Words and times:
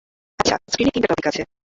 আচ্ছা, 0.39 0.55
স্ক্রিনে 0.67 0.91
তিনটা 0.93 1.09
টপিক 1.11 1.25
আছে। 1.27 1.41